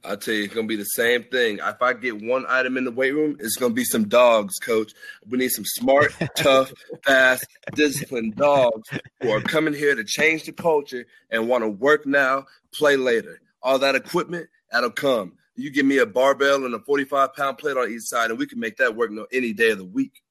[0.03, 1.59] I'll tell you, it's gonna be the same thing.
[1.61, 4.93] If I get one item in the weight room, it's gonna be some dogs, coach.
[5.27, 6.71] We need some smart, tough,
[7.03, 8.89] fast, disciplined dogs
[9.21, 13.41] who are coming here to change the culture and want to work now, play later.
[13.61, 15.33] All that equipment, that'll come.
[15.55, 18.45] You give me a barbell and a 45 pound plate on each side, and we
[18.45, 20.21] can make that work no any day of the week.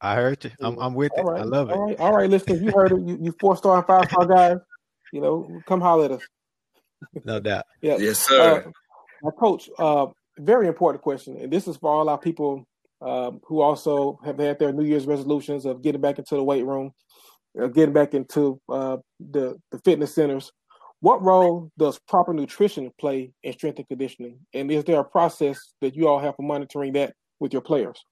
[0.00, 0.50] I heard you.
[0.60, 1.32] I'm, I'm with all it.
[1.32, 1.40] Right.
[1.40, 1.90] I love all it.
[1.90, 2.00] Right.
[2.00, 3.00] All right, listeners, you heard it.
[3.00, 4.58] You, you four star and five star guys.
[5.12, 6.22] you know, come holler at us.
[7.24, 7.64] No doubt.
[7.80, 7.96] yeah.
[7.98, 8.72] Yes, sir.
[9.24, 10.06] Uh, coach, uh,
[10.38, 12.66] very important question, and this is for all our people
[13.00, 16.64] um, who also have had their New Year's resolutions of getting back into the weight
[16.64, 16.92] room,
[17.60, 20.52] uh, getting back into uh, the the fitness centers.
[21.00, 24.38] What role does proper nutrition play in strength and conditioning?
[24.54, 28.02] And is there a process that you all have for monitoring that with your players?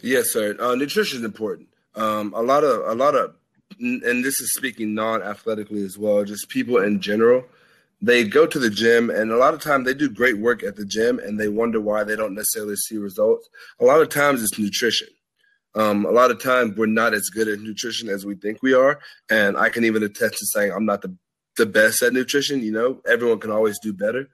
[0.00, 0.56] Yes, sir.
[0.58, 1.68] Uh, nutrition is important.
[1.94, 3.34] Um, a lot of a lot of,
[3.78, 6.24] and this is speaking non-athletically as well.
[6.24, 7.44] Just people in general,
[8.00, 10.76] they go to the gym, and a lot of times they do great work at
[10.76, 13.48] the gym, and they wonder why they don't necessarily see results.
[13.80, 15.08] A lot of times it's nutrition.
[15.74, 18.72] Um, a lot of times we're not as good at nutrition as we think we
[18.72, 21.14] are, and I can even attest to saying I'm not the
[21.56, 22.62] the best at nutrition.
[22.62, 24.28] You know, everyone can always do better.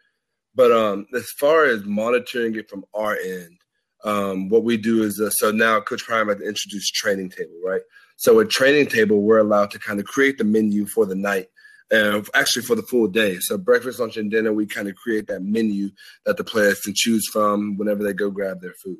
[0.55, 3.59] But um, as far as monitoring it from our end,
[4.05, 7.55] um, what we do is uh, so now Coach Prime had to introduce training table,
[7.64, 7.81] right?
[8.16, 11.48] So a training table, we're allowed to kind of create the menu for the night,
[11.94, 13.38] and actually for the full day.
[13.38, 15.90] So breakfast, lunch, and dinner, we kind of create that menu
[16.26, 18.98] that the players can choose from whenever they go grab their food.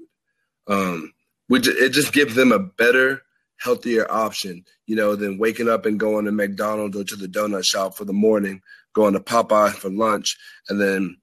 [0.69, 1.13] Um,
[1.49, 3.23] we it just gives them a better
[3.59, 7.65] healthier option, you know, than waking up and going to McDonald's or to the donut
[7.65, 8.61] shop for the morning,
[8.95, 10.37] going to Popeye for lunch,
[10.69, 11.17] and then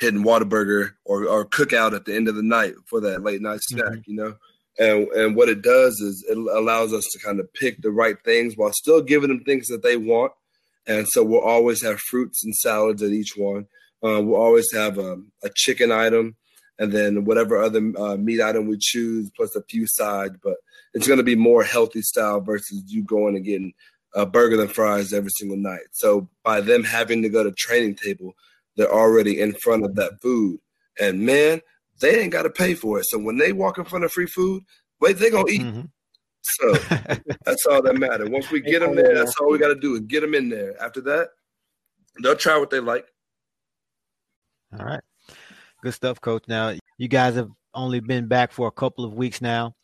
[0.00, 3.42] hitting Whataburger or, or Cook Out at the end of the night for that late
[3.42, 4.10] night snack, mm-hmm.
[4.10, 4.34] you know?
[4.78, 8.16] And, and what it does is it allows us to kind of pick the right
[8.24, 10.32] things while still giving them things that they want.
[10.88, 13.66] And so we'll always have fruits and salads at each one.
[14.02, 16.34] Uh, we'll always have a, a chicken item
[16.78, 20.36] and then whatever other uh, meat item we choose, plus a few sides.
[20.42, 20.56] But
[20.94, 23.72] it's going to be more healthy style versus you going and getting
[24.14, 25.82] a burger and fries every single night.
[25.92, 28.34] So by them having to go to training table,
[28.76, 30.60] they're already in front of that food,
[31.00, 31.60] and man,
[32.00, 33.06] they ain't got to pay for it.
[33.08, 34.62] So when they walk in front of free food,
[35.00, 35.62] wait, they gonna eat.
[35.62, 35.80] Mm-hmm.
[36.48, 36.72] So
[37.44, 38.30] that's all that matters.
[38.30, 40.48] Once we get them there, that's all we got to do is get them in
[40.48, 40.80] there.
[40.82, 41.28] After that,
[42.22, 43.06] they'll try what they like.
[44.78, 45.02] All right.
[45.82, 46.44] Good stuff, coach.
[46.48, 49.74] Now, you guys have only been back for a couple of weeks now.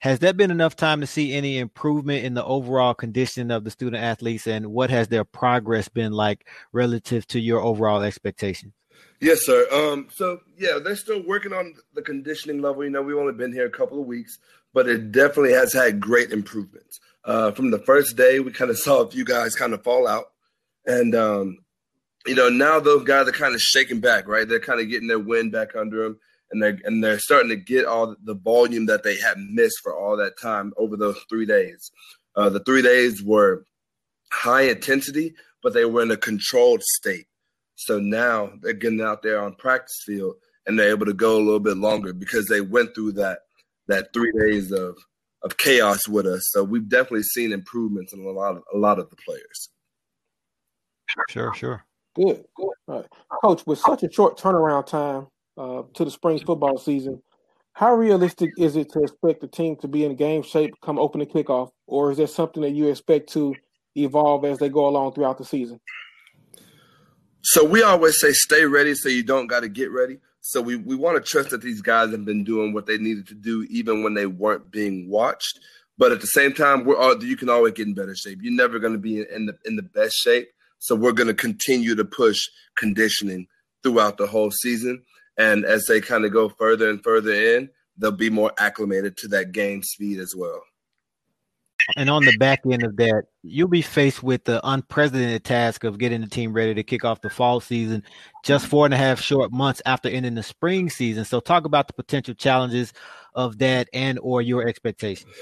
[0.00, 3.70] Has that been enough time to see any improvement in the overall condition of the
[3.70, 8.72] student athletes, and what has their progress been like relative to your overall expectations?
[9.20, 9.66] Yes, sir.
[9.70, 12.84] Um, so yeah, they're still working on the conditioning level.
[12.84, 14.38] You know, we've only been here a couple of weeks,
[14.72, 17.00] but it definitely has had great improvements.
[17.24, 20.06] Uh, from the first day, we kind of saw a few guys kind of fall
[20.06, 20.26] out,
[20.86, 21.58] and um,
[22.26, 24.48] you know, now those guys are kind of shaking back, right?
[24.48, 26.18] They're kind of getting their wind back under them,
[26.50, 29.94] and they're and they're starting to get all the volume that they had missed for
[29.94, 31.90] all that time over those three days.
[32.36, 33.64] Uh, the three days were
[34.32, 37.26] high intensity, but they were in a controlled state.
[37.74, 40.34] So now they're getting out there on practice field
[40.66, 43.40] and they're able to go a little bit longer because they went through that
[43.90, 44.96] that three days of
[45.42, 46.42] of chaos with us.
[46.50, 49.70] So we've definitely seen improvements in a lot of a lot of the players.
[51.28, 51.84] Sure, sure.
[52.14, 52.70] Good, good.
[52.86, 53.06] Right.
[53.42, 57.22] Coach, with such a short turnaround time uh, to the spring football season,
[57.72, 61.28] how realistic is it to expect the team to be in game shape come opening
[61.28, 63.54] kickoff, or is that something that you expect to
[63.96, 65.80] evolve as they go along throughout the season?
[67.42, 70.18] So we always say stay ready so you don't got to get ready.
[70.40, 73.26] So we, we want to trust that these guys have been doing what they needed
[73.28, 75.58] to do even when they weren't being watched.
[75.98, 78.38] But at the same time, we're all, you can always get in better shape.
[78.40, 80.48] You're never going to be in the in the best shape.
[80.78, 82.38] So we're going to continue to push
[82.76, 83.46] conditioning
[83.82, 85.02] throughout the whole season.
[85.36, 89.28] And as they kind of go further and further in, they'll be more acclimated to
[89.28, 90.62] that game speed as well.
[91.96, 95.98] And on the back end of that, you'll be faced with the unprecedented task of
[95.98, 98.02] getting the team ready to kick off the fall season
[98.44, 101.24] just four and a half short months after ending the spring season.
[101.24, 102.92] So talk about the potential challenges
[103.34, 105.32] of that and or your expectations.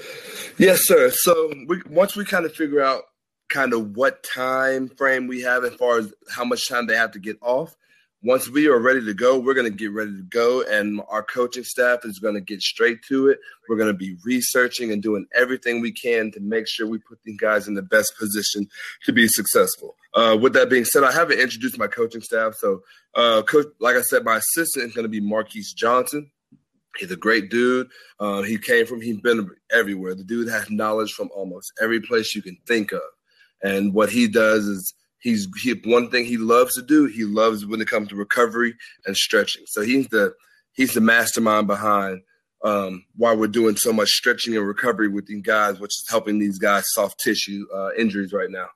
[0.57, 1.11] Yes, sir.
[1.11, 3.03] So we, once we kind of figure out
[3.49, 7.11] kind of what time frame we have as far as how much time they have
[7.11, 7.75] to get off.
[8.21, 11.23] Once we are ready to go, we're going to get ready to go, and our
[11.23, 13.39] coaching staff is going to get straight to it.
[13.69, 17.19] We're going to be researching and doing everything we can to make sure we put
[17.23, 18.67] these guys in the best position
[19.05, 19.95] to be successful.
[20.13, 22.55] Uh, with that being said, I haven't introduced my coaching staff.
[22.55, 22.81] So,
[23.15, 26.29] uh, coach, like I said, my assistant is going to be Marquise Johnson.
[26.97, 27.87] He's a great dude.
[28.19, 30.13] Uh, he came from, he's been everywhere.
[30.13, 33.01] The dude has knowledge from almost every place you can think of.
[33.61, 37.05] And what he does is he's he, one thing he loves to do.
[37.05, 38.73] He loves when it comes to recovery
[39.05, 39.63] and stretching.
[39.67, 40.33] So he's the
[40.73, 42.21] he's the mastermind behind
[42.63, 46.39] um, why we're doing so much stretching and recovery with these guys, which is helping
[46.39, 48.67] these guys soft tissue uh, injuries right now.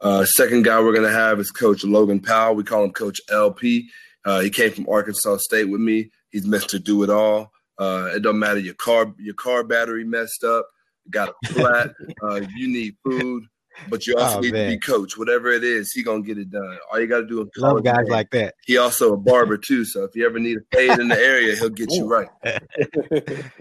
[0.00, 2.54] Uh, second guy we're gonna have is Coach Logan Powell.
[2.54, 3.88] We call him Coach LP.
[4.24, 6.10] Uh, he came from Arkansas State with me.
[6.30, 6.82] He's Mr.
[6.82, 7.52] Do It All.
[7.78, 10.66] Uh, it don't matter your car your car battery messed up,
[11.10, 11.90] got a flat,
[12.22, 13.44] uh, you need food
[13.88, 14.70] but you also oh, need man.
[14.70, 15.16] to be coach.
[15.16, 16.78] Whatever it is, he gonna get it done.
[16.90, 18.08] All you got to do is love guys man.
[18.08, 18.54] like that.
[18.66, 21.56] He also a barber too, so if you ever need a fade in the area,
[21.56, 22.28] he'll get you right.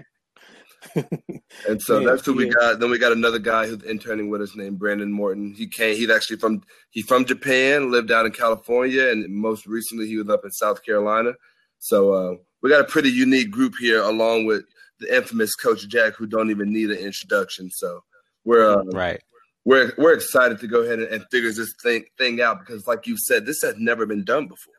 [1.67, 2.79] and so yeah, that's who we got.
[2.79, 5.53] Then we got another guy who's interning with us named Brandon Morton.
[5.55, 5.95] He came.
[5.95, 10.29] He's actually from he from Japan, lived out in California, and most recently he was
[10.29, 11.33] up in South Carolina.
[11.79, 14.63] So uh, we got a pretty unique group here, along with
[14.99, 17.69] the infamous Coach Jack, who don't even need an introduction.
[17.69, 18.01] So
[18.43, 19.21] we're uh, right.
[19.67, 23.05] We're we're excited to go ahead and, and figure this thing thing out because, like
[23.05, 24.75] you said, this has never been done before.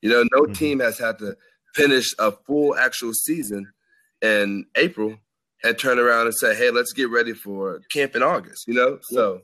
[0.00, 0.52] You know, no mm-hmm.
[0.52, 1.36] team has had to
[1.74, 3.66] finish a full actual season
[4.22, 5.16] in April
[5.64, 9.00] and turn around and say, "Hey, let's get ready for camp in August." You know,
[9.02, 9.40] so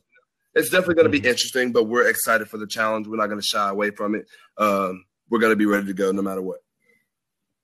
[0.55, 1.27] it's definitely going to be mm-hmm.
[1.27, 1.73] interesting.
[1.73, 3.09] But we're excited for the challenge.
[3.09, 4.27] We're not going to shy away from it.
[4.59, 6.59] Um, we're going to be ready to go no matter what.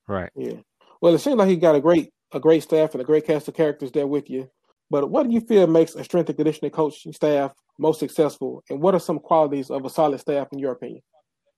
[0.09, 0.33] Right.
[0.35, 0.55] Yeah.
[1.01, 3.47] Well, it seems like he got a great a great staff and a great cast
[3.47, 4.51] of characters there with you.
[4.93, 8.79] But what do you feel makes a strength and conditioning coaching staff most successful, and
[8.79, 11.01] what are some qualities of a solid staff in your opinion?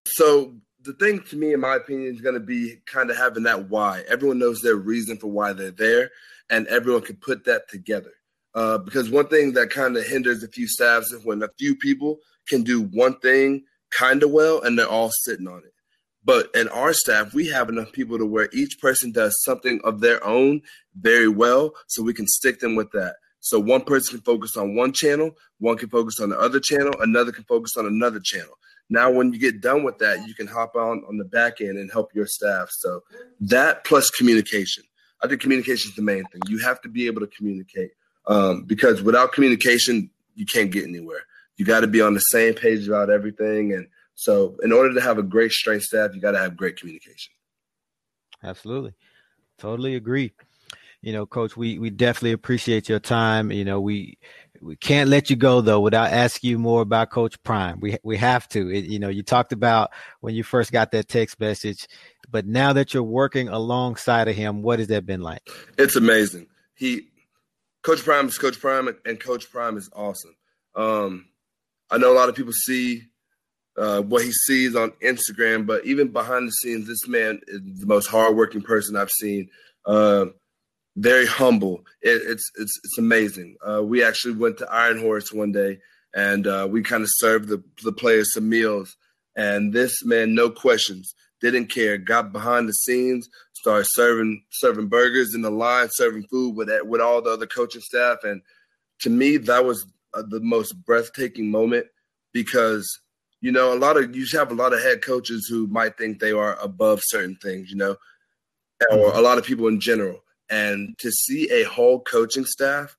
[0.06, 3.42] So the thing to me, in my opinion, is going to be kind of having
[3.42, 4.04] that why.
[4.08, 6.12] Everyone knows their reason for why they're there,
[6.48, 8.12] and everyone can put that together.
[8.54, 11.74] Uh, because one thing that kind of hinders a few staffs is when a few
[11.74, 15.74] people can do one thing kind of well and they're all sitting on it.
[16.24, 19.98] But in our staff, we have enough people to where each person does something of
[19.98, 20.62] their own
[20.94, 23.16] very well, so we can stick them with that.
[23.44, 26.94] So one person can focus on one channel, one can focus on the other channel,
[27.00, 28.54] another can focus on another channel.
[28.88, 31.76] Now, when you get done with that, you can hop on on the back end
[31.76, 32.68] and help your staff.
[32.70, 33.02] So
[33.40, 34.82] that plus communication.
[35.22, 36.40] I think communication is the main thing.
[36.48, 37.90] You have to be able to communicate
[38.26, 41.20] um, because without communication, you can't get anywhere.
[41.58, 43.74] You got to be on the same page about everything.
[43.74, 46.78] And so, in order to have a great strength staff, you got to have great
[46.78, 47.34] communication.
[48.42, 48.94] Absolutely,
[49.58, 50.32] totally agree.
[51.04, 53.52] You know, Coach, we we definitely appreciate your time.
[53.52, 54.16] You know, we
[54.62, 57.78] we can't let you go though without asking you more about Coach Prime.
[57.78, 58.70] We we have to.
[58.70, 59.90] It, you know, you talked about
[60.20, 61.86] when you first got that text message,
[62.30, 65.46] but now that you're working alongside of him, what has that been like?
[65.76, 66.46] It's amazing.
[66.74, 67.08] He,
[67.82, 70.34] Coach Prime is Coach Prime, and Coach Prime is awesome.
[70.74, 71.26] Um,
[71.90, 73.02] I know a lot of people see
[73.76, 77.86] uh, what he sees on Instagram, but even behind the scenes, this man is the
[77.86, 79.50] most hardworking person I've seen.
[79.84, 80.26] Uh,
[80.96, 81.84] very humble.
[82.02, 83.56] It, it's it's it's amazing.
[83.66, 85.78] Uh, we actually went to Iron Horse one day,
[86.14, 88.96] and uh, we kind of served the the players some meals.
[89.36, 91.98] And this man, no questions, didn't care.
[91.98, 96.86] Got behind the scenes, started serving serving burgers in the line, serving food with that
[96.86, 98.18] with all the other coaching staff.
[98.22, 98.42] And
[99.00, 101.86] to me, that was uh, the most breathtaking moment
[102.32, 102.88] because
[103.40, 106.20] you know a lot of you have a lot of head coaches who might think
[106.20, 107.96] they are above certain things, you know,
[108.92, 109.18] or mm-hmm.
[109.18, 112.96] a lot of people in general and to see a whole coaching staff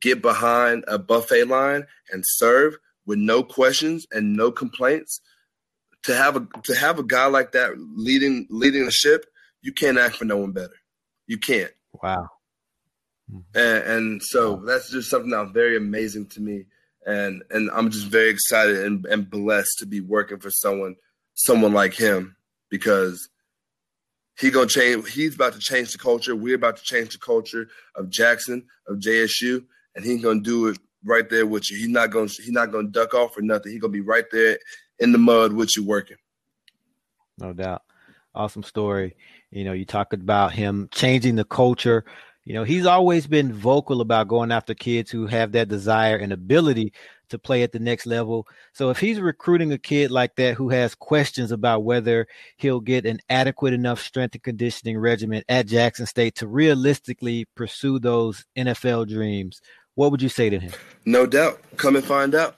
[0.00, 5.20] get behind a buffet line and serve with no questions and no complaints,
[6.04, 9.26] to have a to have a guy like that leading leading the ship,
[9.62, 10.76] you can't ask for no one better.
[11.26, 11.72] You can't.
[12.02, 12.28] Wow.
[13.54, 16.64] And, and so that's just something that's very amazing to me,
[17.06, 20.96] and and I'm just very excited and, and blessed to be working for someone
[21.34, 22.36] someone like him
[22.70, 23.28] because
[24.38, 25.10] he gonna change.
[25.12, 26.36] He's about to change the culture.
[26.36, 30.78] We're about to change the culture of Jackson, of JSU, and he's gonna do it
[31.04, 31.76] right there with you.
[31.76, 33.72] He's not gonna he's not gonna duck off or nothing.
[33.72, 34.58] He's gonna be right there
[34.98, 36.16] in the mud with you working.
[37.38, 37.82] No doubt.
[38.34, 39.16] Awesome story.
[39.50, 42.04] You know, you talked about him changing the culture.
[42.44, 46.32] You know, he's always been vocal about going after kids who have that desire and
[46.32, 46.92] ability
[47.28, 48.46] to play at the next level.
[48.72, 53.06] So if he's recruiting a kid like that who has questions about whether he'll get
[53.06, 59.08] an adequate enough strength and conditioning regimen at Jackson State to realistically pursue those NFL
[59.08, 59.60] dreams,
[59.94, 60.72] what would you say to him?
[61.04, 61.60] No doubt.
[61.76, 62.56] Come and find out.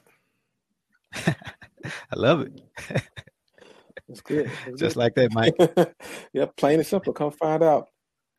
[1.15, 1.35] I
[2.15, 2.61] love it.
[4.09, 4.51] That's good.
[4.67, 5.01] That's Just good.
[5.01, 5.55] like that, Mike.
[6.33, 7.13] yep, plain and simple.
[7.13, 7.89] Come find out.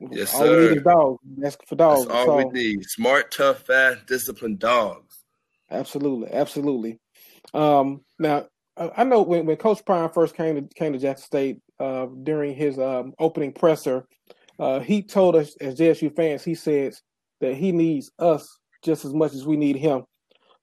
[0.09, 0.59] Yes, all sir.
[0.59, 1.19] we need is dogs.
[1.45, 2.05] Ask for dogs.
[2.07, 2.83] That's all we need.
[2.85, 5.10] Smart, tough, fast, disciplined dogs.
[5.71, 6.99] Absolutely, absolutely.
[7.53, 11.57] Um, now, I know when, when Coach Prime first came to came to Jackson State
[11.79, 14.05] uh, during his um, opening presser,
[14.59, 17.01] uh, he told us as JSU fans, he says
[17.41, 18.47] that he needs us
[18.83, 20.03] just as much as we need him.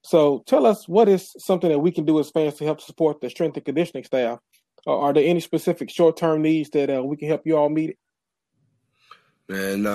[0.01, 3.21] So, tell us what is something that we can do as fans to help support
[3.21, 4.39] the strength and conditioning staff.
[4.87, 7.69] Uh, are there any specific short term needs that uh, we can help you all
[7.69, 7.97] meet?
[9.49, 9.85] Man,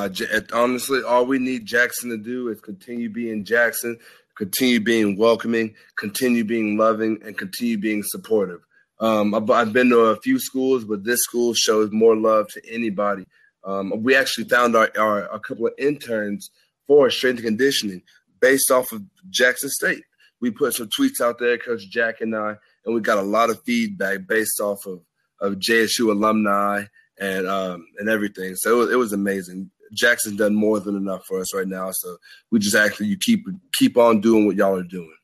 [0.53, 3.97] honestly, all we need Jackson to do is continue being Jackson,
[4.37, 8.61] continue being welcoming, continue being loving, and continue being supportive.
[9.01, 12.62] Um, I've, I've, been to a few schools, but this school shows more love to
[12.72, 13.26] anybody.
[13.64, 16.51] Um, we actually found our, our, a couple of interns
[16.87, 18.03] for strength and conditioning
[18.41, 20.05] based off of Jackson State.
[20.41, 23.51] we put some tweets out there, Coach Jack and I, and we got a lot
[23.51, 25.01] of feedback based off of
[25.41, 26.85] of JSU alumni
[27.18, 28.55] and um, and everything.
[28.57, 29.70] So it was, it was amazing.
[29.95, 31.90] Jackson's done more than enough for us right now.
[31.92, 32.16] So
[32.51, 35.14] we just actually you keep keep on doing what y'all are doing.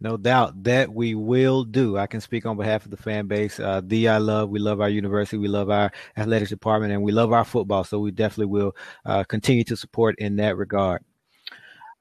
[0.00, 1.96] No doubt that we will do.
[1.96, 3.58] I can speak on behalf of the fan base.
[3.58, 4.50] Uh, the I love.
[4.50, 5.38] We love our university.
[5.38, 7.84] We love our athletics department, and we love our football.
[7.84, 8.76] So we definitely will
[9.06, 11.02] uh, continue to support in that regard.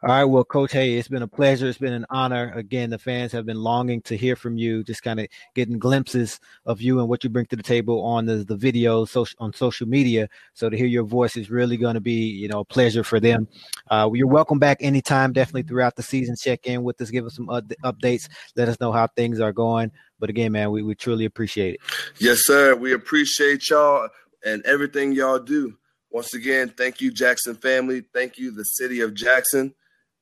[0.06, 1.66] All right, well, Coach, hey, it's been a pleasure.
[1.66, 2.52] It's been an honor.
[2.58, 6.42] Again, the fans have been longing to hear from you, just kind of getting glimpses
[6.66, 9.54] of you and what you bring to the table on the, the videos social, on
[9.54, 10.28] social media.
[10.56, 13.22] So to hear your voice is really going to be, you know, a pleasure for
[13.22, 13.48] them.
[13.90, 16.36] Uh, you're welcome back anytime, definitely throughout the season.
[16.36, 18.28] Check in with us, give us some updates,
[18.58, 19.90] let us know how things are going.
[20.20, 21.80] But again, man, we, we truly appreciate it.
[22.20, 22.76] Yes, sir.
[22.76, 24.10] We appreciate y'all
[24.44, 25.78] and everything y'all do.
[26.12, 28.04] Once again, thank you, Jackson family.
[28.14, 29.74] Thank you, the city of Jackson.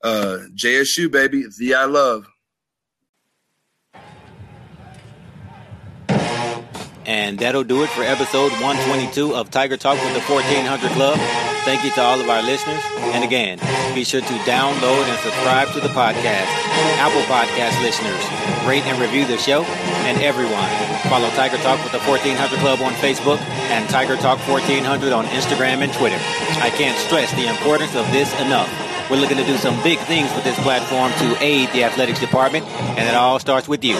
[0.03, 2.27] Uh, JSU, baby, the I love.
[7.05, 11.17] And that'll do it for episode 122 of Tiger Talk with the 1400 Club.
[11.65, 12.81] Thank you to all of our listeners.
[13.13, 13.59] And again,
[13.93, 16.49] be sure to download and subscribe to the podcast.
[16.97, 18.21] Apple Podcast listeners,
[18.65, 19.63] rate and review the show.
[20.09, 20.69] And everyone,
[21.09, 23.39] follow Tiger Talk with the 1400 Club on Facebook
[23.69, 26.17] and Tiger Talk 1400 on Instagram and Twitter.
[26.61, 28.69] I can't stress the importance of this enough.
[29.11, 32.65] We're looking to do some big things with this platform to aid the athletics department,
[32.65, 33.95] and it all starts with you.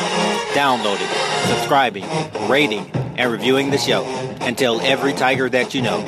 [0.53, 1.05] Downloading,
[1.47, 2.05] subscribing,
[2.47, 4.05] rating, and reviewing the show.
[4.39, 5.99] And tell every Tiger that you know.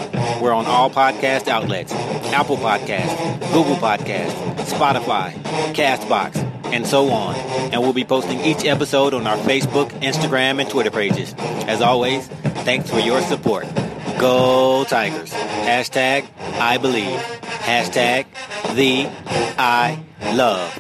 [0.41, 4.31] We're on all podcast outlets Apple Podcast, Google Podcast,
[4.67, 5.33] Spotify,
[5.73, 6.37] Castbox,
[6.67, 7.35] and so on.
[7.35, 11.35] And we'll be posting each episode on our Facebook, Instagram, and Twitter pages.
[11.37, 12.25] As always,
[12.63, 13.65] thanks for your support.
[14.23, 15.33] Go Tigers.
[15.33, 16.25] Hashtag
[16.57, 17.19] I believe.
[17.67, 18.25] Hashtag
[18.73, 19.09] the
[19.57, 19.99] I
[20.33, 20.71] love.